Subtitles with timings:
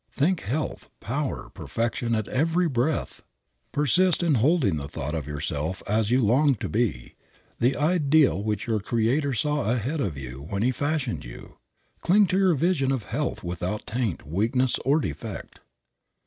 [0.11, 3.21] Think health, power, perfection at every breath.
[3.71, 7.13] Persist in holding the thought of yourself as you long to be,
[7.59, 11.59] the ideal which your Creator saw ahead of you when he fashioned you.
[11.99, 15.59] Cling to your vision of health without taint, weakness or defect.